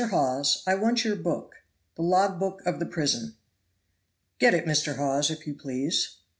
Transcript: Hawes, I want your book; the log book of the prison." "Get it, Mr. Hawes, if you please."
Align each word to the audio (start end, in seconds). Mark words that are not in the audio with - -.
Hawes, 0.09 0.63
I 0.65 0.73
want 0.73 1.05
your 1.05 1.15
book; 1.15 1.57
the 1.93 2.01
log 2.01 2.39
book 2.39 2.63
of 2.65 2.79
the 2.79 2.87
prison." 2.87 3.35
"Get 4.39 4.55
it, 4.55 4.65
Mr. 4.65 4.95
Hawes, 4.95 5.29
if 5.29 5.45
you 5.45 5.53
please." 5.53 6.15